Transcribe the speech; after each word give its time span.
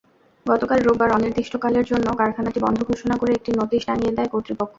গতকাল 0.45 0.79
রোববার 0.81 1.09
অনির্দিষ্টকালের 1.11 1.85
জন্য 1.91 2.07
কারখানাটি 2.19 2.59
বন্ধ 2.65 2.79
ঘোষণা 2.89 3.15
করে 3.17 3.31
একটি 3.33 3.51
নোটিশ 3.59 3.81
টানিয়ে 3.87 4.15
দেয় 4.17 4.29
কর্তৃপক্ষ। 4.33 4.69